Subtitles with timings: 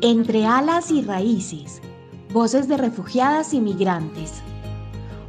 [0.00, 1.82] Entre alas y raíces,
[2.32, 4.42] voces de refugiadas y migrantes.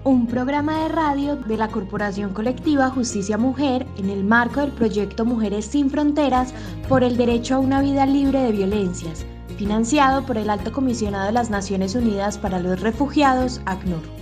[0.04, 5.26] Un programa de radio de la Corporación Colectiva Justicia Mujer en el marco del proyecto
[5.26, 6.54] Mujeres sin Fronteras
[6.88, 9.26] por el derecho a una vida libre de violencias,
[9.58, 14.19] financiado por el Alto Comisionado de las Naciones Unidas para los Refugiados, ACNUR.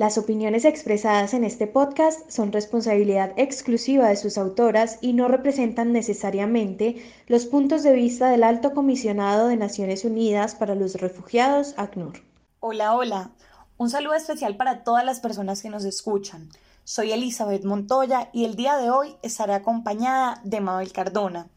[0.00, 5.92] Las opiniones expresadas en este podcast son responsabilidad exclusiva de sus autoras y no representan
[5.92, 12.14] necesariamente los puntos de vista del Alto Comisionado de Naciones Unidas para los Refugiados, ACNUR.
[12.60, 13.32] Hola, hola.
[13.76, 16.48] Un saludo especial para todas las personas que nos escuchan.
[16.82, 21.50] Soy Elizabeth Montoya y el día de hoy estaré acompañada de Mabel Cardona.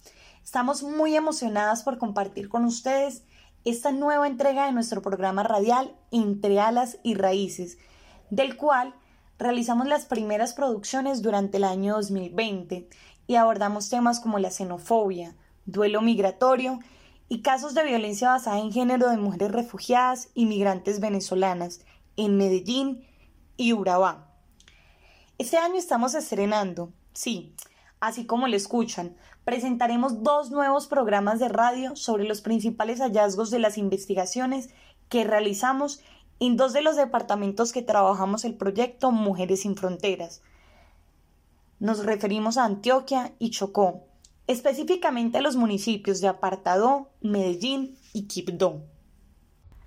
[0.44, 3.24] Estamos muy emocionadas por compartir con ustedes
[3.64, 7.78] esta nueva entrega de nuestro programa radial Entre Alas y Raíces
[8.36, 8.96] del cual
[9.38, 12.90] realizamos las primeras producciones durante el año 2020
[13.28, 16.80] y abordamos temas como la xenofobia, duelo migratorio
[17.30, 21.82] y casos de violencia basada en género de mujeres refugiadas y migrantes venezolanas
[22.18, 23.06] en Medellín
[23.56, 24.32] y Urabá.
[25.38, 27.54] Este año estamos estrenando, sí,
[28.00, 33.60] así como lo escuchan, presentaremos dos nuevos programas de radio sobre los principales hallazgos de
[33.60, 34.70] las investigaciones
[35.10, 36.02] que realizamos
[36.40, 40.42] en dos de los departamentos que trabajamos el proyecto Mujeres sin Fronteras.
[41.80, 44.04] Nos referimos a Antioquia y Chocó,
[44.48, 48.84] específicamente a los municipios de Apartadó, Medellín y Quibdó.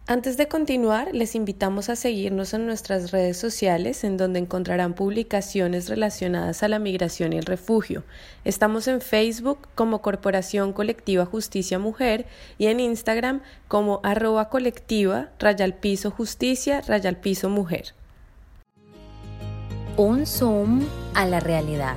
[0.08, 5.88] Antes de continuar, les invitamos a seguirnos en nuestras redes sociales, en donde encontrarán publicaciones
[5.88, 8.04] relacionadas a la migración y el refugio.
[8.44, 15.74] Estamos en Facebook como Corporación Colectiva Justicia Mujer y en Instagram como arroba colectiva rayal
[15.74, 17.92] piso justicia rayal piso mujer.
[19.96, 21.96] Un zoom a la realidad.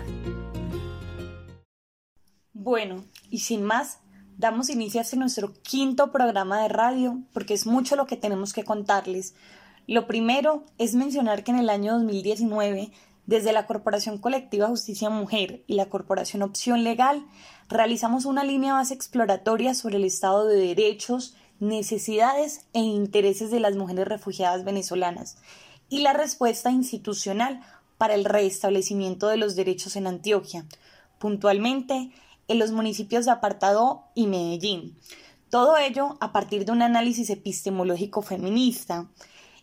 [2.53, 3.99] Bueno, y sin más,
[4.39, 8.53] damos inicio a este nuestro quinto programa de radio porque es mucho lo que tenemos
[8.53, 9.35] que contarles.
[9.85, 12.89] Lo primero es mencionar que en el año 2019,
[13.25, 17.25] desde la Corporación Colectiva Justicia Mujer y la Corporación Opción Legal,
[17.67, 23.75] realizamos una línea base exploratoria sobre el estado de derechos, necesidades e intereses de las
[23.75, 25.37] mujeres refugiadas venezolanas
[25.89, 27.59] y la respuesta institucional
[27.97, 30.65] para el restablecimiento de los derechos en Antioquia.
[31.17, 32.11] Puntualmente,
[32.49, 34.97] en los municipios de Apartado y Medellín.
[35.49, 39.07] Todo ello a partir de un análisis epistemológico feminista.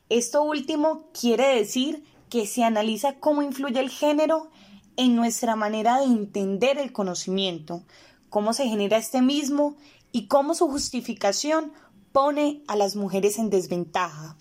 [0.08, 4.50] Esto último quiere decir que se analiza cómo influye el género
[4.96, 7.82] en nuestra manera de entender el conocimiento,
[8.30, 9.76] cómo se genera este mismo
[10.12, 11.72] y cómo su justificación
[12.12, 14.36] pone a las mujeres en desventaja.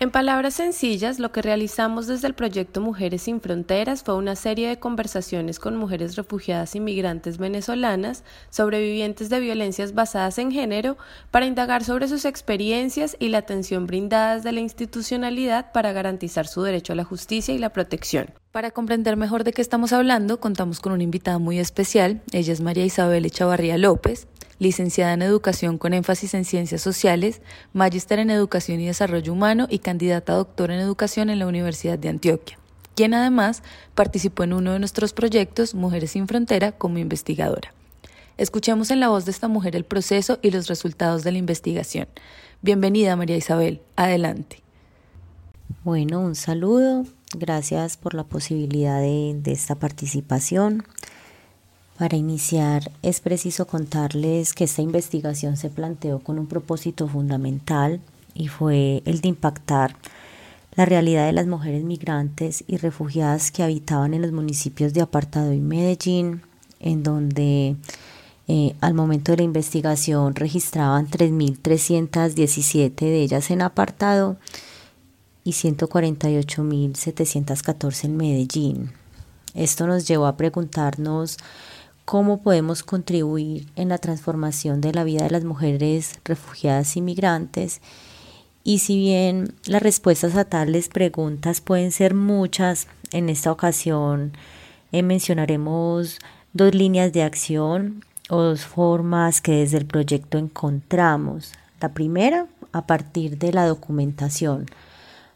[0.00, 4.68] En palabras sencillas, lo que realizamos desde el proyecto Mujeres sin Fronteras fue una serie
[4.68, 10.96] de conversaciones con mujeres refugiadas y migrantes venezolanas, sobrevivientes de violencias basadas en género,
[11.30, 16.62] para indagar sobre sus experiencias y la atención brindada desde la institucionalidad para garantizar su
[16.62, 18.34] derecho a la justicia y la protección.
[18.50, 22.20] Para comprender mejor de qué estamos hablando, contamos con una invitada muy especial.
[22.32, 24.26] Ella es María Isabel Echavarría López
[24.58, 27.40] licenciada en Educación con énfasis en Ciencias Sociales,
[27.72, 31.98] magíster en Educación y Desarrollo Humano y candidata a doctor en Educación en la Universidad
[31.98, 32.58] de Antioquia,
[32.94, 33.62] quien además
[33.94, 37.72] participó en uno de nuestros proyectos, Mujeres sin Frontera, como investigadora.
[38.36, 42.08] Escuchemos en la voz de esta mujer el proceso y los resultados de la investigación.
[42.62, 43.80] Bienvenida, María Isabel.
[43.94, 44.62] Adelante.
[45.84, 47.04] Bueno, un saludo.
[47.36, 50.84] Gracias por la posibilidad de esta participación.
[51.98, 58.00] Para iniciar, es preciso contarles que esta investigación se planteó con un propósito fundamental
[58.34, 59.94] y fue el de impactar
[60.74, 65.52] la realidad de las mujeres migrantes y refugiadas que habitaban en los municipios de Apartado
[65.52, 66.42] y Medellín,
[66.80, 67.76] en donde
[68.48, 74.36] eh, al momento de la investigación registraban 3.317 de ellas en Apartado
[75.44, 78.90] y 148.714 en Medellín.
[79.54, 81.38] Esto nos llevó a preguntarnos
[82.04, 87.80] cómo podemos contribuir en la transformación de la vida de las mujeres refugiadas y migrantes.
[88.62, 94.32] Y si bien las respuestas a tales preguntas pueden ser muchas, en esta ocasión
[94.92, 96.18] eh, mencionaremos
[96.52, 101.52] dos líneas de acción o dos formas que desde el proyecto encontramos.
[101.80, 104.66] La primera, a partir de la documentación,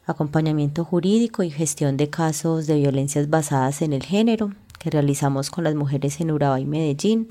[0.07, 5.65] acompañamiento jurídico y gestión de casos de violencias basadas en el género, que realizamos con
[5.65, 7.29] las mujeres en Urabá y Medellín,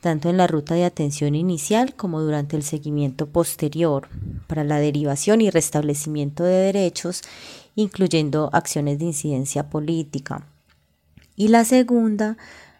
[0.00, 4.08] tanto en la ruta de atención inicial como durante el seguimiento posterior
[4.46, 7.22] para la derivación y restablecimiento de derechos,
[7.76, 10.46] incluyendo acciones de incidencia política.
[11.36, 12.38] Y la segunda,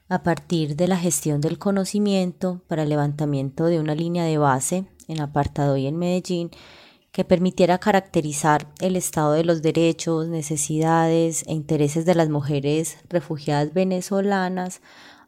[0.09, 4.85] a partir de la gestión del conocimiento para el levantamiento de una línea de base
[5.09, 6.51] en apartado y en Medellín
[7.13, 13.75] que permitiera caracterizar el estado de los derechos, necesidades e intereses de las mujeres refugiadas
[13.75, 14.81] venezolanas,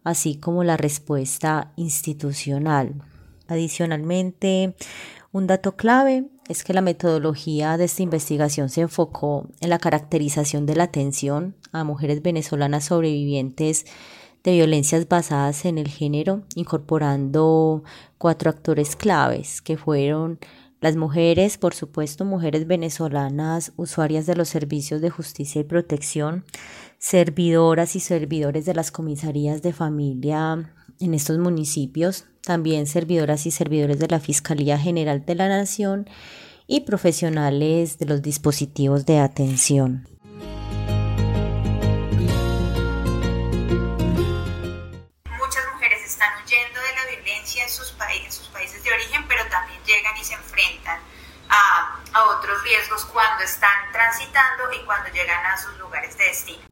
[0.04, 2.94] así como la respuesta institucional.
[3.48, 4.74] Adicionalmente,
[5.32, 10.66] un dato clave es que la metodología de esta investigación se enfocó en la caracterización
[10.66, 13.86] de la atención a mujeres venezolanas sobrevivientes
[14.44, 17.84] de violencias basadas en el género, incorporando
[18.18, 20.38] cuatro actores claves que fueron
[20.82, 26.44] las mujeres, por supuesto, mujeres venezolanas usuarias de los servicios de justicia y protección,
[26.98, 34.00] servidoras y servidores de las comisarías de familia en estos municipios, también servidoras y servidores
[34.00, 36.08] de la Fiscalía General de la Nación
[36.66, 40.11] y profesionales de los dispositivos de atención.
[50.20, 51.00] Y se enfrentan
[51.48, 56.62] a, a otros riesgos cuando están transitando y cuando llegan a sus lugares de destino.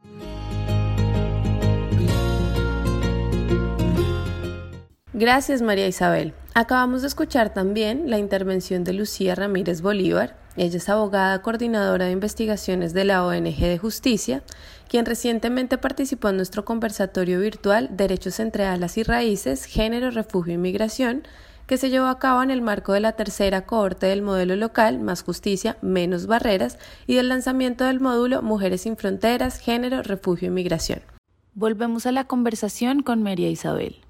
[5.12, 6.32] Gracias María Isabel.
[6.54, 10.36] Acabamos de escuchar también la intervención de Lucía Ramírez Bolívar.
[10.56, 14.42] Ella es abogada coordinadora de investigaciones de la ONG de Justicia,
[14.88, 20.58] quien recientemente participó en nuestro conversatorio virtual Derechos entre alas y raíces, género, refugio y
[20.58, 21.28] migración,
[21.70, 24.98] que se llevó a cabo en el marco de la tercera cohorte del modelo local
[24.98, 30.50] Más justicia, menos barreras y del lanzamiento del módulo Mujeres sin fronteras, género, refugio y
[30.50, 31.00] migración.
[31.54, 34.00] Volvemos a la conversación con María Isabel.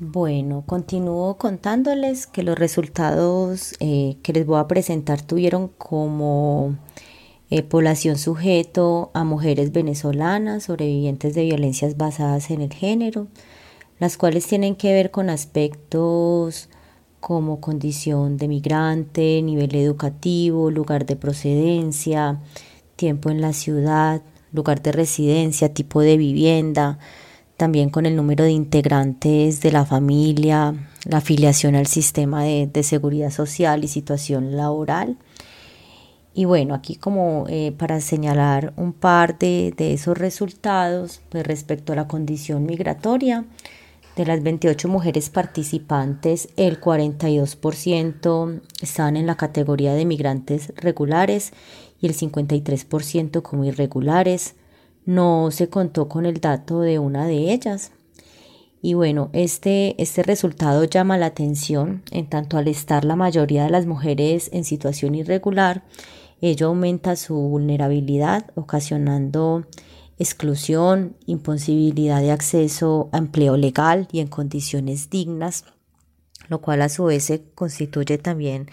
[0.00, 6.74] Bueno, continúo contándoles que los resultados eh, que les voy a presentar tuvieron como
[7.50, 13.28] eh, población sujeto a mujeres venezolanas sobrevivientes de violencias basadas en el género,
[14.00, 16.68] las cuales tienen que ver con aspectos
[17.20, 22.40] como condición de migrante, nivel educativo, lugar de procedencia,
[22.96, 24.22] tiempo en la ciudad,
[24.52, 26.98] lugar de residencia, tipo de vivienda,
[27.56, 30.74] también con el número de integrantes de la familia,
[31.04, 35.18] la afiliación al sistema de, seguridad social y situación laboral.
[36.32, 41.96] Y bueno, aquí como eh, para señalar un par de, esos resultados, pues respecto a
[41.96, 43.44] la condición migratoria,
[44.20, 51.52] de las 28 mujeres participantes, el 42% estaban en la categoría de migrantes regulares
[52.00, 54.54] y el 53% como irregulares
[55.06, 57.92] no se contó con el dato de una de ellas.
[58.82, 63.70] Y bueno, este, este resultado llama la atención en tanto al estar la mayoría de
[63.70, 65.82] las mujeres en situación irregular,
[66.40, 69.66] ello aumenta su vulnerabilidad, ocasionando
[70.20, 75.64] exclusión, imposibilidad de acceso a empleo legal y en condiciones dignas,
[76.48, 78.68] lo cual a su vez se constituye también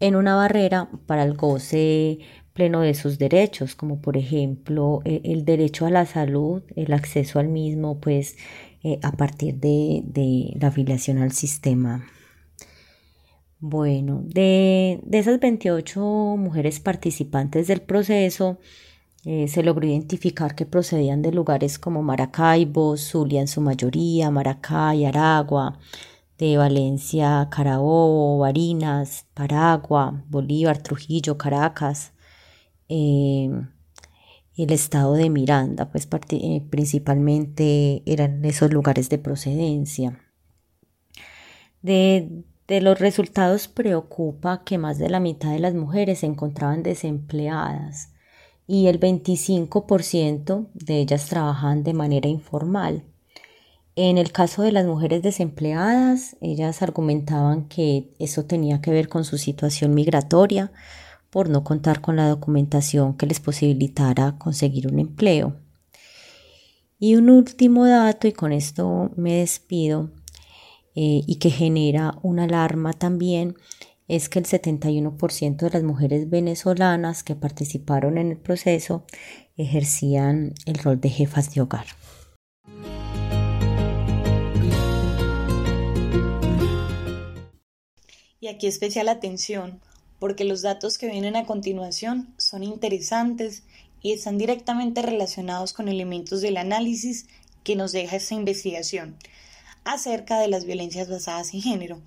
[0.00, 2.18] en una barrera para el goce
[2.52, 7.38] pleno de sus derechos, como por ejemplo e, el derecho a la salud, el acceso
[7.38, 8.36] al mismo, pues
[8.82, 12.04] eh, a partir de, la afiliación al sistema.
[13.60, 16.00] Bueno, de, esas 28
[16.36, 18.58] mujeres participantes del proceso,
[19.24, 25.04] eh, se logró identificar que procedían de lugares como Maracaibo, Zulia en su mayoría, Maracay,
[25.04, 25.78] Aragua,
[26.38, 32.12] de Valencia, Carabobo, Barinas, Paragua, Bolívar, Trujillo, Caracas,
[32.88, 33.48] eh,
[34.56, 40.18] el estado de Miranda, pues eh, principalmente eran esos lugares de procedencia.
[41.80, 48.11] De, los resultados preocupa que más de la mitad de las mujeres se encontraban desempleadas
[48.66, 53.04] y el 25% de ellas trabajaban de manera informal.
[53.94, 59.24] En el caso de las mujeres desempleadas, ellas argumentaban que eso tenía que ver con
[59.24, 60.72] su situación migratoria,
[61.28, 65.56] por no contar con la documentación que les posibilitara conseguir un empleo.
[66.98, 70.10] Y un último dato, y con esto me despido,
[70.94, 73.56] eh, y que genera una alarma también,
[74.08, 79.04] es que el 71% de las mujeres venezolanas que participaron en el proceso
[79.56, 81.86] ejercían el rol de jefas de hogar.
[88.40, 89.80] Y aquí especial atención
[90.18, 93.64] porque los datos que vienen a continuación son interesantes
[94.02, 97.26] y están directamente relacionados con elementos del análisis
[97.64, 99.16] que nos deja esta investigación
[99.84, 102.00] acerca de las violencias basadas en género.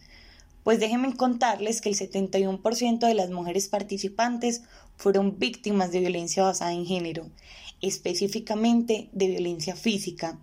[0.65, 4.63] Pues déjenme contarles que el 71% de las mujeres participantes
[4.97, 7.29] fueron víctimas de violencia basada en género,
[7.81, 10.39] específicamente de violencia física.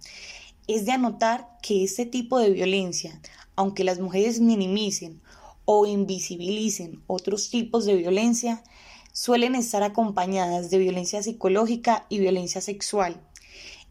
[0.69, 3.21] Es de anotar que este tipo de violencia,
[3.57, 5.21] aunque las mujeres minimicen
[5.65, 8.63] o invisibilicen otros tipos de violencia,
[9.13, 13.21] suelen estar acompañadas de violencia psicológica y violencia sexual.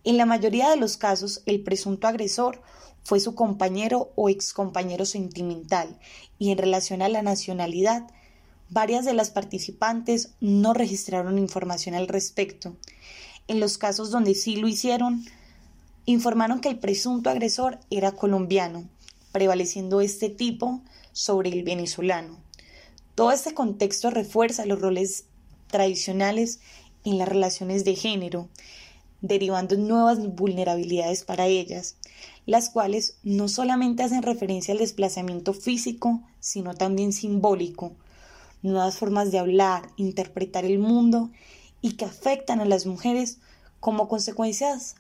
[0.06, 2.62] En la mayoría de los casos, el presunto agresor
[3.04, 6.00] fue su compañero o excompañero sentimental
[6.40, 8.08] y en relación a la nacionalidad,
[8.70, 12.76] varias de las participantes no registraron información al respecto.
[13.48, 15.26] En los casos donde sí lo hicieron,
[16.06, 18.88] informaron que el presunto agresor era colombiano,
[19.32, 20.82] prevaleciendo este tipo
[21.12, 22.38] sobre el venezolano.
[23.16, 25.26] Todo este contexto refuerza los roles
[25.68, 26.60] tradicionales
[27.04, 28.50] en las relaciones de género,
[29.22, 31.96] derivando nuevas vulnerabilidades para ellas,
[32.46, 37.96] las cuales no solamente hacen referencia al desplazamiento físico, sino también simbólico,
[38.62, 41.32] nuevas formas de hablar, interpretar el mundo
[41.82, 43.40] y que afectan a las mujeres
[43.80, 44.96] como consecuencias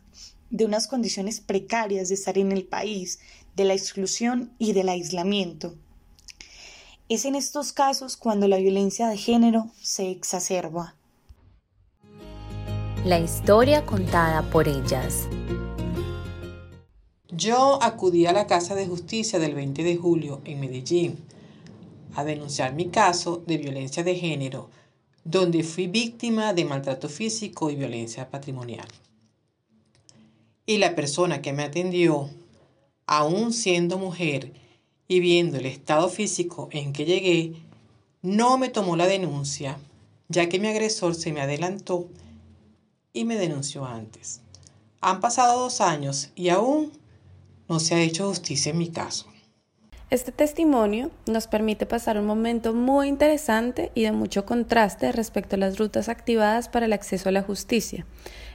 [0.50, 3.20] de unas condiciones precarias de estar en el país,
[3.56, 5.76] de la exclusión y del aislamiento.
[7.10, 10.96] Es en estos casos cuando la violencia de género se exacerba.
[13.04, 15.28] La historia contada por ellas.
[17.34, 21.18] Yo acudí a la Casa de Justicia del 20 de julio en Medellín
[22.14, 24.70] a denunciar mi caso de violencia de género,
[25.24, 28.88] donde fui víctima de maltrato físico y violencia patrimonial.
[30.66, 32.30] Y la persona que me atendió,
[33.06, 34.52] aún siendo mujer
[35.08, 37.54] y viendo el estado físico en que llegué,
[38.22, 39.80] no me tomó la denuncia,
[40.28, 42.10] ya que mi agresor se me adelantó
[43.14, 44.42] y me denunció antes.
[45.00, 46.92] Han pasado dos años y aún
[47.72, 49.28] no se ha hecho justicia en mi caso.
[50.10, 55.60] Este testimonio nos permite pasar un momento muy interesante y de mucho contraste respecto a
[55.60, 58.06] las rutas activadas para el acceso a la justicia,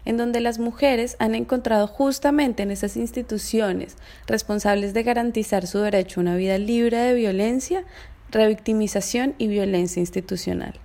[0.04, 3.96] en donde las mujeres han encontrado justamente en esas instituciones
[4.26, 7.86] responsables de garantizar su derecho a una vida libre de violencia,
[8.30, 10.78] revictimización y violencia institucional.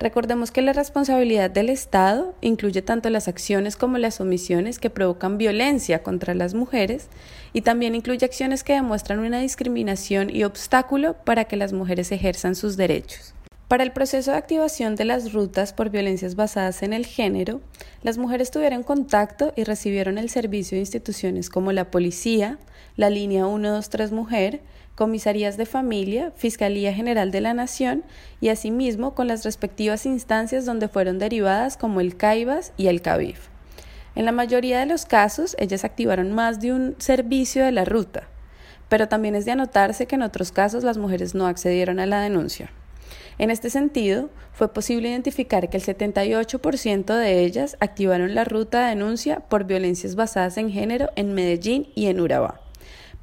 [0.00, 5.38] Recordemos que la responsabilidad del Estado incluye tanto las acciones como las omisiones que provocan
[5.38, 7.08] violencia contra las mujeres
[7.52, 12.54] y también incluye acciones que demuestran una discriminación y obstáculo para que las mujeres ejerzan
[12.56, 13.34] sus derechos.
[13.68, 17.60] Para el proceso de activación de las rutas por violencias basadas en el género,
[18.02, 22.58] las mujeres tuvieron contacto y recibieron el servicio de instituciones como la policía,
[22.96, 24.60] la línea 123 Mujer,
[24.94, 28.04] comisarías de familia, Fiscalía General de la Nación
[28.40, 33.48] y asimismo con las respectivas instancias donde fueron derivadas como el CAIBAS y el CABIF.
[34.14, 38.28] En la mayoría de los casos, ellas activaron más de un servicio de la ruta,
[38.88, 42.20] pero también es de anotarse que en otros casos las mujeres no accedieron a la
[42.20, 42.70] denuncia.
[43.38, 48.90] En este sentido, fue posible identificar que el 78% de ellas activaron la ruta de
[48.90, 52.63] denuncia por violencias basadas en género en Medellín y en Urabá.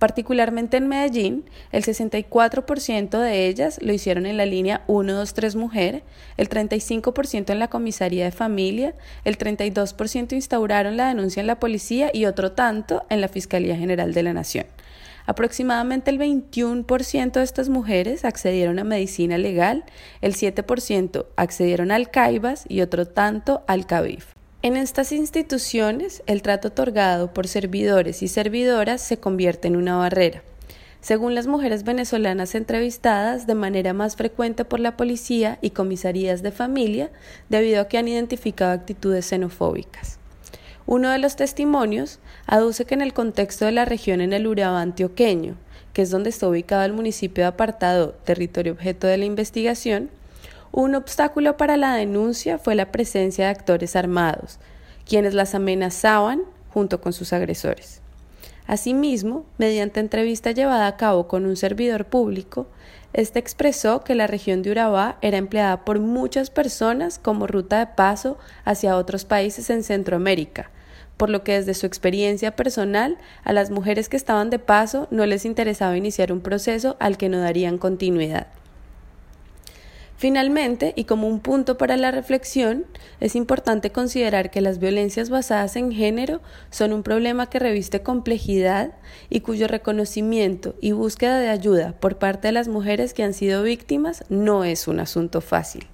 [0.02, 6.02] Particularmente en Medellín, el 64% de ellas lo hicieron en la línea 123 Mujer,
[6.38, 12.10] el 35% en la comisaría de familia, el 32% instauraron la denuncia en la policía
[12.12, 14.66] y otro tanto en la Fiscalía General de la Nación.
[15.28, 19.84] Aproximadamente el 21% de estas mujeres accedieron a medicina legal,
[20.22, 24.41] el 7% accedieron al CAIBAS y otro tanto al CABIF.
[24.64, 30.44] En estas instituciones, el trato otorgado por servidores y servidoras se convierte en una barrera.
[31.00, 36.52] Según las mujeres venezolanas entrevistadas de manera más frecuente por la policía y comisarías de
[36.52, 37.10] familia,
[37.50, 40.20] debido a que han identificado actitudes xenofóbicas.
[40.86, 44.82] Uno de los testimonios aduce que en el contexto de la región en el Urabá
[44.82, 45.56] antioqueño,
[45.92, 50.12] que es donde está ubicado el municipio de Apartado, territorio objeto de la investigación,
[50.72, 54.60] un obstáculo para la denuncia fue la presencia de actores armados,
[55.06, 58.02] quienes las amenazaban junto con sus agresores.
[58.68, 62.68] Asimismo, mediante entrevista llevada a cabo con un servidor público,
[63.12, 67.88] este expresó que la región de Urabá era empleada por muchas personas como ruta de
[67.88, 70.70] paso hacia otros países en Centroamérica,
[71.18, 75.26] por lo que desde su experiencia personal a las mujeres que estaban de paso no
[75.26, 78.48] les interesaba iniciar un proceso al que no darían continuidad.
[80.22, 82.86] Finalmente, y como un punto para la reflexión,
[83.20, 88.92] es importante considerar que las violencias basadas en género son un problema que reviste complejidad
[89.32, 93.64] y cuyo reconocimiento y búsqueda de ayuda por parte de las mujeres que han sido
[93.64, 95.88] víctimas no es un asunto fácil.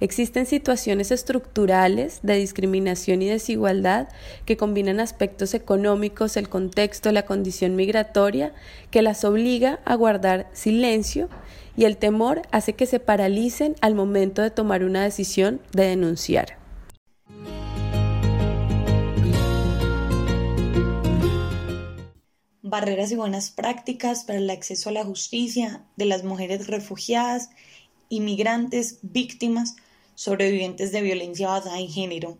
[0.00, 4.08] Existen situaciones estructurales de discriminación y desigualdad
[4.46, 8.54] que combinan aspectos económicos, el contexto, la condición migratoria,
[8.90, 11.28] que las obliga a guardar silencio
[11.78, 16.58] y el temor hace que se paralicen al momento de tomar una decisión de denunciar.
[22.60, 27.48] barreras y buenas prácticas para el acceso a la justicia de las mujeres refugiadas,
[28.10, 29.76] inmigrantes, víctimas,
[30.14, 32.36] sobrevivientes de violencia basada en género.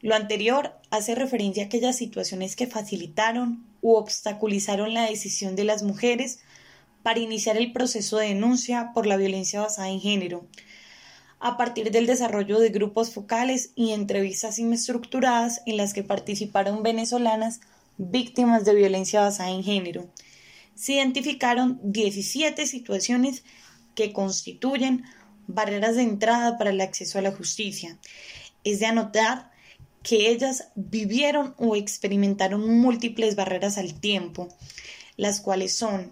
[0.00, 5.82] Lo anterior hace referencia a aquellas situaciones que facilitaron u obstaculizaron la decisión de las
[5.82, 6.38] mujeres
[7.02, 10.46] para iniciar el proceso de denuncia por la violencia basada en género,
[11.40, 17.60] a partir del desarrollo de grupos focales y entrevistas estructuradas en las que participaron venezolanas
[17.98, 20.08] víctimas de violencia basada en género.
[20.74, 23.44] Se identificaron 17 situaciones
[23.94, 25.04] que constituyen
[25.46, 27.98] barreras de entrada para el acceso a la justicia.
[28.64, 29.50] Es de anotar
[30.02, 34.48] que ellas vivieron o experimentaron múltiples barreras al tiempo,
[35.16, 36.10] las cuales son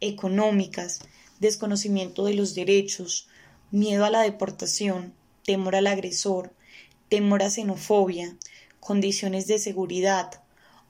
[0.00, 1.00] económicas,
[1.40, 3.28] desconocimiento de los derechos,
[3.70, 6.52] miedo a la deportación, temor al agresor,
[7.08, 8.36] temor a xenofobia,
[8.80, 10.42] condiciones de seguridad,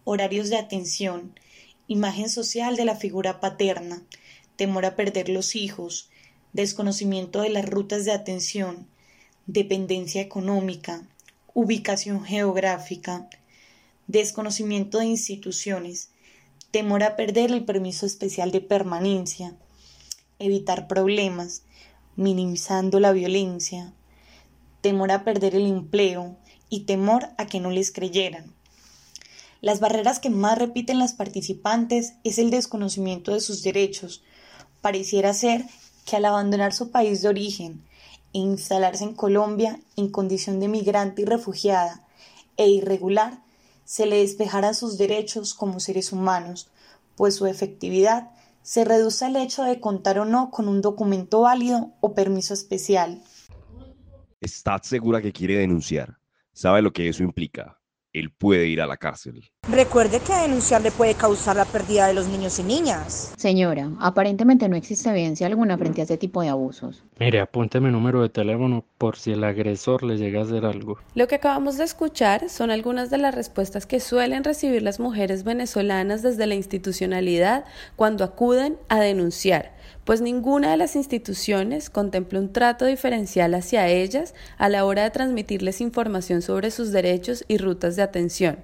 [0.05, 1.39] horarios de atención,
[1.89, 4.03] imagen social de la figura paterna,
[4.57, 6.09] temor a perder los hijos,
[6.53, 8.87] desconocimiento de las rutas de atención,
[9.47, 11.07] dependencia económica,
[11.55, 13.29] ubicación geográfica,
[14.07, 16.11] desconocimiento de instituciones,
[16.77, 19.57] temor a perder el permiso especial de permanencia,
[20.39, 21.63] evitar problemas,
[22.17, 23.95] minimizando la violencia,
[24.83, 26.37] temor a perder el empleo
[26.69, 28.53] y temor a que no les creyeran.
[29.63, 34.23] Las barreras que más repiten las participantes es el desconocimiento de sus derechos.
[34.83, 35.65] Pareciera ser
[36.05, 37.87] que al abandonar su país de origen
[38.35, 42.07] e instalarse en Colombia en condición de migrante y refugiada
[42.59, 43.46] e irregular,
[43.87, 46.69] se le despejarán sus derechos como seres humanos,
[47.15, 51.95] pues su efectividad se reduce al hecho de contar o no con un documento válido
[52.01, 53.23] o permiso especial.
[54.41, 56.19] ¿Está segura que quiere denunciar?
[56.53, 57.81] ¿Sabe lo que eso implica?
[58.13, 59.49] Él puede ir a la cárcel.
[59.69, 63.35] Recuerde que denunciar le puede causar la pérdida de los niños y niñas.
[63.37, 67.03] Señora, aparentemente no existe evidencia alguna frente a este tipo de abusos.
[67.19, 70.99] Mire, apúnteme número de teléfono por si el agresor le llega a hacer algo.
[71.17, 75.43] Lo que acabamos de escuchar son algunas de las respuestas que suelen recibir las mujeres
[75.43, 77.65] venezolanas desde la institucionalidad
[77.97, 79.75] cuando acuden a denunciar
[80.07, 85.11] pues ninguna de las instituciones contempla un trato diferencial hacia ellas a la hora de
[85.11, 88.59] transmitirles información sobre sus derechos y rutas de atención,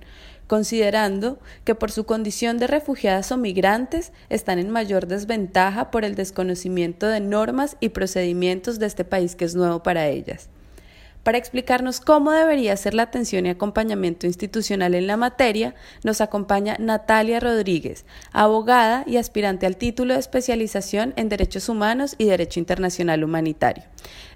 [0.46, 6.14] considerando que por su condición de refugiadas o migrantes están en mayor desventaja por el
[6.14, 10.48] desconocimiento de normas y procedimientos de este país que es nuevo para ellas.
[11.22, 16.76] Para explicarnos cómo debería ser la atención y acompañamiento institucional en la materia, nos acompaña
[16.81, 23.22] Natalia Rodríguez, abogada y aspirante al título de especialización en Derechos Humanos y Derecho Internacional
[23.22, 23.85] Humanitario.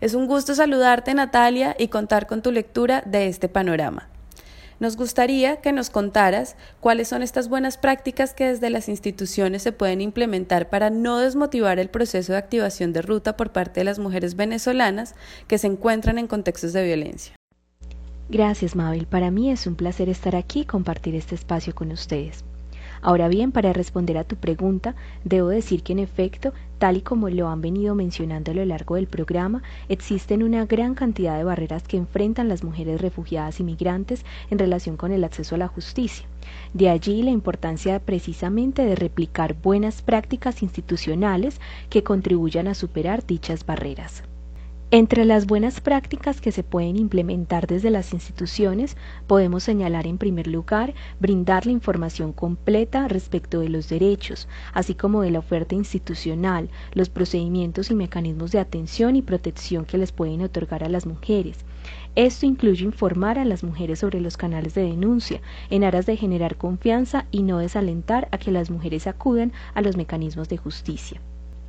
[0.01, 4.09] Es un gusto saludarte, Natalia, y contar con tu lectura de este panorama.
[4.79, 9.73] Nos gustaría que nos contaras cuáles son estas buenas prácticas que desde las instituciones se
[9.73, 13.99] pueden implementar para no desmotivar el proceso de activación de ruta por parte de las
[13.99, 15.15] mujeres venezolanas
[15.49, 17.35] que se encuentran en contextos de violencia.
[18.29, 19.07] Gracias, Mabel.
[19.07, 22.45] Para mí es un placer estar aquí y compartir este espacio con ustedes.
[23.07, 27.29] Ahora bien, para responder a tu pregunta, debo decir que en efecto, tal y como
[27.29, 31.85] lo han venido mencionando a lo largo del programa, existen una gran cantidad de barreras
[31.87, 36.27] que enfrentan las mujeres refugiadas y migrantes en relación con el acceso a la justicia.
[36.75, 43.64] De allí la importancia precisamente de replicar buenas prácticas institucionales que contribuyan a superar dichas
[43.64, 44.25] barreras.
[44.92, 48.96] Entre las buenas prácticas que se pueden implementar desde las instituciones,
[49.27, 55.22] podemos señalar en primer lugar brindar la información completa respecto de los derechos, así como
[55.22, 60.42] de la oferta institucional, los procedimientos y mecanismos de atención y protección que les pueden
[60.42, 61.64] otorgar a las mujeres.
[62.14, 66.55] Esto incluye informar a las mujeres sobre los canales de denuncia, en aras de generar
[66.59, 71.20] confianza y no desalentar a que las mujeres acudan a los mecanismos de justicia.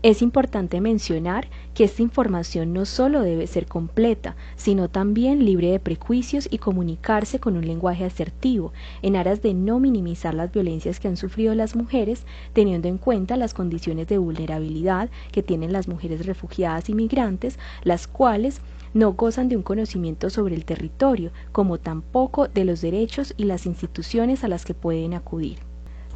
[0.04, 5.80] Es importante mencionar que esta información no solo debe ser completa, sino también libre de
[5.80, 11.08] prejuicios y comunicarse con un lenguaje asertivo, en aras de no minimizar las violencias que
[11.08, 16.28] han sufrido las mujeres, teniendo en cuenta las condiciones de vulnerabilidad que tienen las mujeres
[16.28, 18.62] refugiadas y migrantes, las cuales
[18.94, 23.66] no gozan de un conocimiento sobre el territorio, como tampoco de los derechos y las
[23.66, 25.58] instituciones a las que pueden acudir.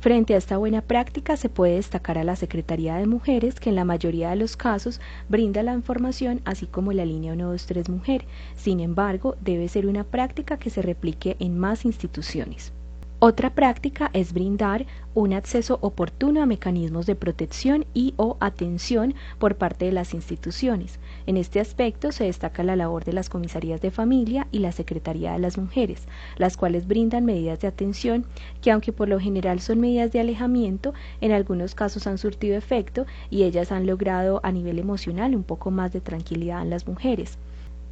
[0.01, 3.75] Frente a esta buena práctica se puede destacar a la Secretaría de Mujeres que en
[3.75, 8.25] la mayoría de los casos brinda la información así como la línea 123 Mujer.
[8.55, 12.73] Sin embargo, debe ser una práctica que se replique en más instituciones.
[13.19, 19.57] Otra práctica es brindar un acceso oportuno a mecanismos de protección y o atención por
[19.57, 20.99] parte de las instituciones.
[21.31, 25.31] En este aspecto se destaca la labor de las comisarías de familia y la Secretaría
[25.31, 28.25] de las Mujeres, las cuales brindan medidas de atención
[28.61, 33.05] que aunque por lo general son medidas de alejamiento, en algunos casos han surtido efecto
[33.29, 37.37] y ellas han logrado a nivel emocional un poco más de tranquilidad en las mujeres.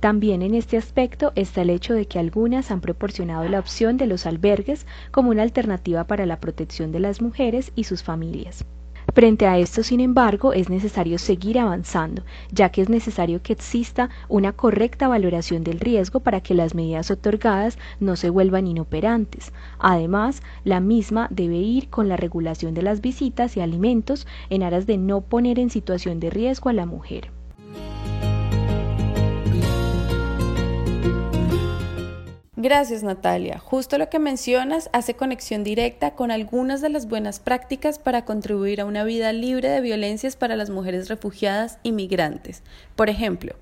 [0.01, 4.07] También en este aspecto está el hecho de que algunas han proporcionado la opción de
[4.07, 8.65] los albergues como una alternativa para la protección de las mujeres y sus familias.
[9.13, 14.09] Frente a esto, sin embargo, es necesario seguir avanzando, ya que es necesario que exista
[14.27, 19.51] una correcta valoración del riesgo para que las medidas otorgadas no se vuelvan inoperantes.
[19.79, 24.85] Además, la misma debe ir con la regulación de las visitas y alimentos en aras
[24.85, 27.31] de no poner en situación de riesgo a la mujer.
[32.61, 33.57] Gracias Natalia.
[33.57, 38.81] Justo lo que mencionas hace conexión directa con algunas de las buenas prácticas para contribuir
[38.81, 42.61] a una vida libre de violencias para las mujeres refugiadas y migrantes.
[42.97, 43.55] Por ejemplo,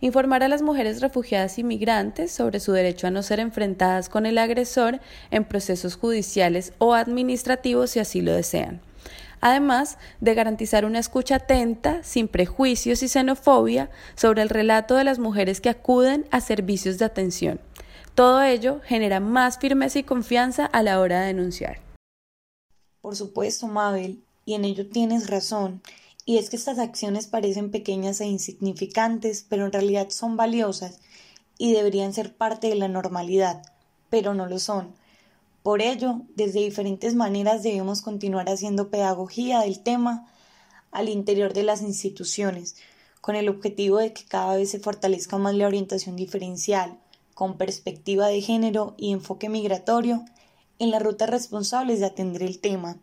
[0.00, 4.24] informar a las mujeres refugiadas y migrantes sobre su derecho a no ser enfrentadas con
[4.24, 5.00] el agresor
[5.32, 8.80] en procesos judiciales o administrativos si así lo desean.
[9.40, 15.18] Además de garantizar una escucha atenta, sin prejuicios y xenofobia, sobre el relato de las
[15.18, 17.58] mujeres que acuden a servicios de atención
[18.18, 21.78] todo ello genera más firmeza y confianza a la hora de denunciar.
[23.00, 25.82] Por supuesto, Mabel, y en ello tienes razón.
[26.24, 30.98] Y es que estas acciones parecen pequeñas e insignificantes, pero en realidad son valiosas
[31.58, 33.62] y deberían ser parte de la normalidad,
[34.10, 34.96] pero no lo son.
[35.62, 40.26] Por ello, desde diferentes maneras debemos continuar haciendo pedagogía del tema
[40.90, 42.74] al interior de las instituciones,
[43.20, 46.98] con el objetivo de que cada vez se fortalezca más la orientación diferencial,
[47.38, 50.24] con perspectiva de género y enfoque migratorio
[50.80, 52.98] en las rutas responsables de atender el tema.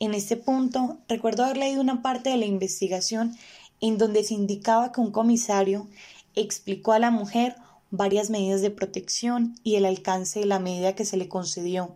[0.00, 3.36] En este punto, recuerdo haber leído una parte de la investigación
[3.82, 5.86] en donde se indicaba que un comisario
[6.34, 7.54] explicó a la mujer
[7.90, 11.94] varias medidas de protección y el alcance de la medida que se le concedió,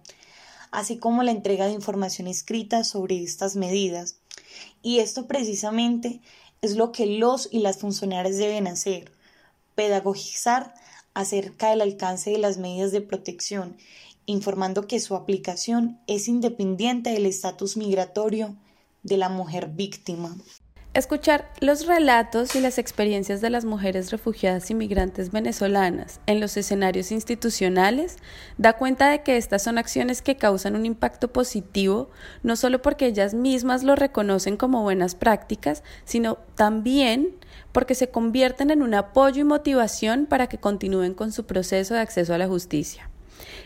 [0.72, 4.18] así como la entrega de información escrita sobre estas medidas.
[4.82, 6.20] Y esto precisamente
[6.60, 9.10] es lo que los y las funcionarias deben hacer,
[9.74, 10.74] pedagogizar
[11.16, 13.78] acerca del alcance de las medidas de protección,
[14.26, 18.54] informando que su aplicación es independiente del estatus migratorio
[19.02, 20.36] de la mujer víctima.
[20.96, 26.56] Escuchar los relatos y las experiencias de las mujeres refugiadas y migrantes venezolanas en los
[26.56, 28.16] escenarios institucionales
[28.56, 32.08] da cuenta de que estas son acciones que causan un impacto positivo,
[32.42, 37.34] no solo porque ellas mismas lo reconocen como buenas prácticas, sino también
[37.72, 42.00] porque se convierten en un apoyo y motivación para que continúen con su proceso de
[42.00, 43.10] acceso a la justicia.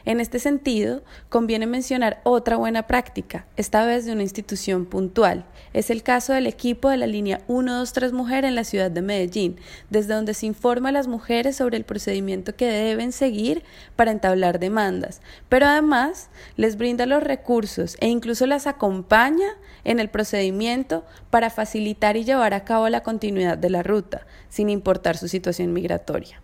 [0.04, 5.44] En este sentido, conviene mencionar otra buena práctica, esta vez de una institución puntual.
[5.72, 9.56] Es el caso del equipo de la línea 123 Mujer en la ciudad de Medellín,
[9.90, 13.62] desde donde se informa a las mujeres sobre el procedimiento que deben seguir
[13.96, 20.08] para entablar demandas, pero además les brinda los recursos e incluso las acompaña en el
[20.08, 25.28] procedimiento para facilitar y llevar a cabo la continuidad de la ruta, sin importar su
[25.28, 26.39] situación migratoria.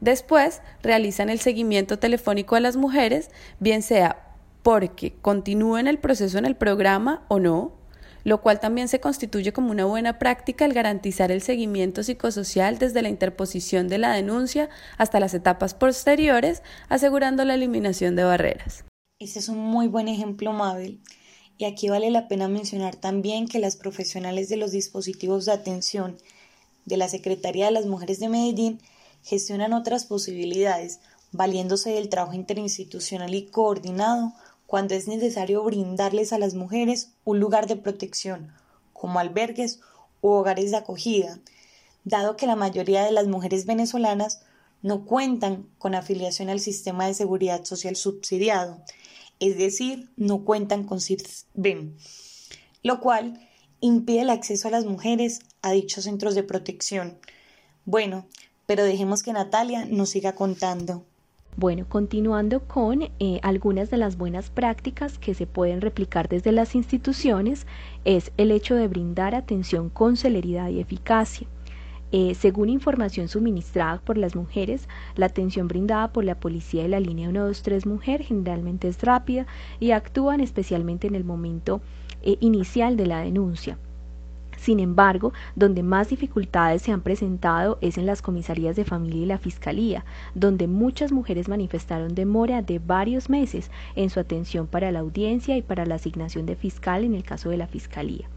[0.00, 4.24] Después realizan el seguimiento telefónico a las mujeres, bien sea
[4.62, 7.72] porque continúen el proceso en el programa o no,
[8.24, 13.02] lo cual también se constituye como una buena práctica el garantizar el seguimiento psicosocial desde
[13.02, 18.84] la interposición de la denuncia hasta las etapas posteriores, asegurando la eliminación de barreras.
[19.18, 21.00] Ese es un muy buen ejemplo, Mabel.
[21.56, 26.18] Y aquí vale la pena mencionar también que las profesionales de los dispositivos de atención
[26.84, 28.80] de la Secretaría de las Mujeres de Medellín
[29.22, 31.00] gestionan otras posibilidades,
[31.32, 34.32] valiéndose del trabajo interinstitucional y coordinado
[34.66, 38.52] cuando es necesario brindarles a las mujeres un lugar de protección,
[38.92, 39.80] como albergues
[40.20, 41.38] u hogares de acogida,
[42.04, 44.40] dado que la mayoría de las mujeres venezolanas
[44.82, 48.82] no cuentan con afiliación al sistema de seguridad social subsidiado,
[49.40, 51.96] es decir, no cuentan con SIRBEM,
[52.82, 53.40] lo cual
[53.80, 57.18] impide el acceso a las mujeres a dichos centros de protección.
[57.84, 58.26] Bueno,
[58.68, 61.02] pero dejemos que Natalia nos siga contando.
[61.56, 66.74] Bueno, continuando con eh, algunas de las buenas prácticas que se pueden replicar desde las
[66.74, 67.66] instituciones,
[68.04, 71.48] es el hecho de brindar atención con celeridad y eficacia.
[72.12, 77.00] Eh, según información suministrada por las mujeres, la atención brindada por la policía de la
[77.00, 79.46] línea 123 Mujer generalmente es rápida
[79.80, 81.80] y actúan especialmente en el momento
[82.20, 83.78] eh, inicial de la denuncia.
[84.58, 89.26] Sin embargo, donde más dificultades se han presentado es en las comisarías de familia y
[89.26, 94.98] la fiscalía, donde muchas mujeres manifestaron demora de varios meses en su atención para la
[94.98, 98.28] audiencia y para la asignación de fiscal en el caso de la fiscalía.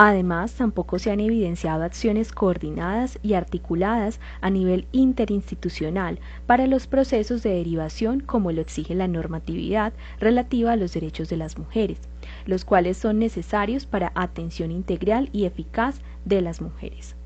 [0.00, 7.42] Además, tampoco se han evidenciado acciones coordinadas y articuladas a nivel interinstitucional para los procesos
[7.42, 11.98] de derivación como lo exige la normatividad relativa a los derechos de las mujeres,
[12.46, 17.16] los cuales son necesarios para atención integral y eficaz de las mujeres.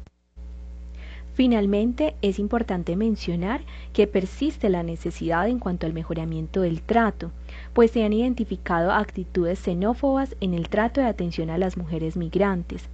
[1.35, 3.61] Finalmente, es importante mencionar
[3.92, 7.32] que persiste la necesidad en cuanto al mejoramiento del trato,
[7.74, 12.88] pues se han identificado actitudes xenófobas en el trato de atención a las mujeres migrantes.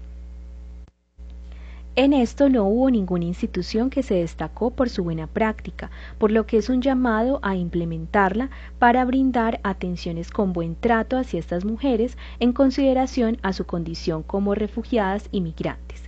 [1.96, 6.46] En esto no hubo ninguna institución que se destacó por su buena práctica, por lo
[6.46, 12.16] que es un llamado a implementarla para brindar atenciones con buen trato hacia estas mujeres
[12.38, 16.02] en consideración a su condición como refugiadas y migrantes.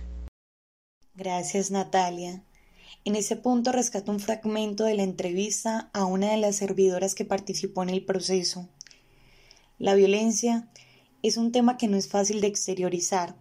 [1.13, 2.41] Gracias, Natalia.
[3.03, 7.25] En ese punto rescato un fragmento de la entrevista a una de las servidoras que
[7.25, 8.69] participó en el proceso.
[9.79, 10.67] La violencia
[11.23, 13.35] es un tema que no es fácil de exteriorizar.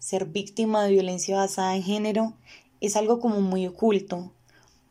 [0.00, 2.34] Ser víctima de violencia basada en género
[2.80, 4.32] es algo como muy oculto,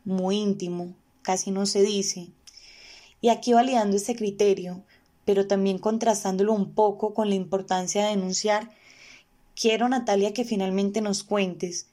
[0.05, 2.29] muy íntimo, casi no se dice.
[3.19, 4.81] Y aquí validando ese criterio,
[5.25, 8.71] pero también contrastándolo un poco con la importancia de denunciar,
[9.55, 11.88] quiero, Natalia, que finalmente nos cuentes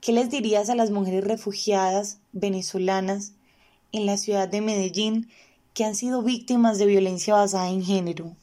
[0.00, 3.32] ¿Qué les dirías a las mujeres refugiadas venezolanas
[3.92, 5.28] en la ciudad de Medellín
[5.74, 8.36] que han sido víctimas de violencia basada en género?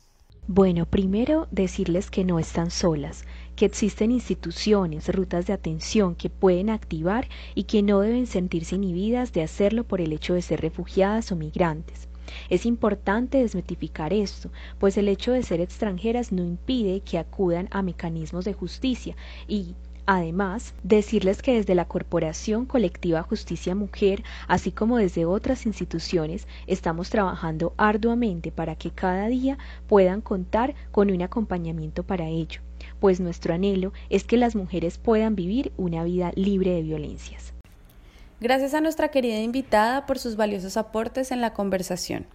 [0.47, 3.23] Bueno, primero decirles que no están solas,
[3.55, 9.31] que existen instituciones, rutas de atención que pueden activar y que no deben sentirse inhibidas
[9.31, 12.09] de hacerlo por el hecho de ser refugiadas o migrantes.
[12.49, 17.81] Es importante desmitificar esto, pues el hecho de ser extranjeras no impide que acudan a
[17.81, 19.15] mecanismos de justicia
[19.47, 26.45] y Además, decirles que desde la Corporación Colectiva Justicia Mujer, así como desde otras instituciones,
[26.67, 32.59] estamos trabajando arduamente para que cada día puedan contar con un acompañamiento para ello,
[32.99, 37.53] pues nuestro anhelo es que las mujeres puedan vivir una vida libre de violencias.
[38.41, 42.25] Gracias a nuestra querida invitada por sus valiosos aportes en la conversación.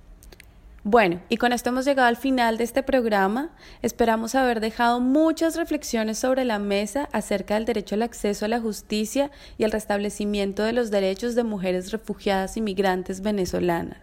[0.91, 3.51] Bueno, y con esto hemos llegado al final de este programa.
[3.83, 8.59] Esperamos haber dejado muchas reflexiones sobre la mesa acerca del derecho al acceso a la
[8.59, 13.99] justicia y el restablecimiento de los derechos de mujeres refugiadas y migrantes venezolanas.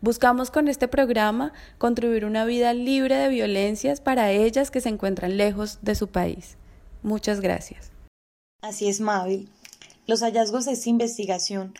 [0.00, 5.36] Buscamos con este programa contribuir una vida libre de violencias para ellas que se encuentran
[5.36, 6.56] lejos de su país.
[7.04, 7.92] Muchas gracias.
[8.60, 9.48] Así es, Mabel.
[10.08, 11.74] Los hallazgos de esta investigación,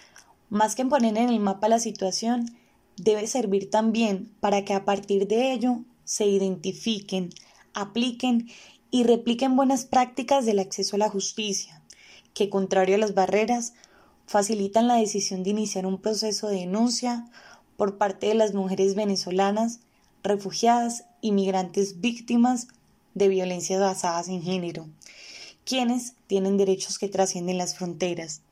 [0.48, 2.56] más que poner en el mapa la situación,
[2.96, 7.30] debe servir también para que a partir de ello se identifiquen,
[7.72, 8.48] apliquen
[8.90, 11.82] y repliquen buenas prácticas del acceso a la justicia,
[12.32, 13.74] que contrario a las barreras,
[14.26, 17.26] facilitan la decisión de iniciar un proceso de denuncia
[17.76, 19.80] por parte de las mujeres venezolanas,
[20.22, 22.68] refugiadas y migrantes víctimas
[23.14, 24.88] de violencias basadas en género,
[25.64, 28.42] quienes tienen derechos que trascienden las fronteras.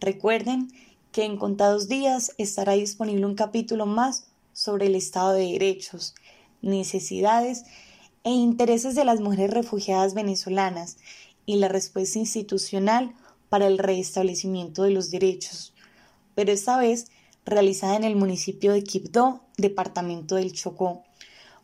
[0.00, 0.68] Recuerden
[1.12, 6.14] que en contados días estará disponible un capítulo más sobre el Estado de Derechos,
[6.62, 7.64] necesidades
[8.24, 10.98] e intereses de las mujeres refugiadas venezolanas
[11.46, 13.14] y la respuesta institucional
[13.48, 15.72] para el restablecimiento de los derechos,
[16.34, 17.06] pero esta vez
[17.46, 21.04] realizada en el municipio de Quibdó, departamento del Chocó.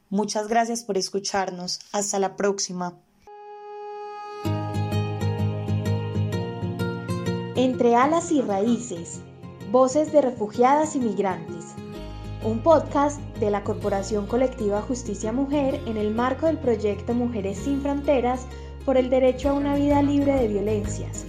[0.09, 1.81] Muchas gracias por escucharnos.
[1.93, 2.95] Hasta la próxima.
[7.57, 9.21] Entre alas y raíces
[9.75, 11.75] Voces de Refugiadas y Migrantes,
[12.45, 17.83] un podcast de la Corporación Colectiva Justicia Mujer en el marco del proyecto Mujeres sin
[17.83, 18.47] Fronteras
[18.85, 21.27] por el Derecho a una Vida Libre de Violencias,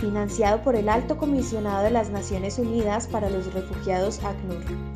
[0.00, 4.93] financiado por el Alto Comisionado de las Naciones Unidas para los Refugiados ACNUR.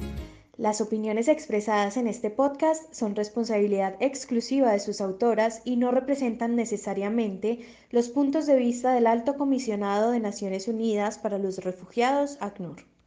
[0.58, 6.56] Las opiniones expresadas en este podcast son responsabilidad exclusiva de sus autoras y no representan
[6.56, 7.60] necesariamente
[7.92, 12.88] los puntos de vista del Alto Comisionado de Naciones Unidas para los Refugiados, ACNUR.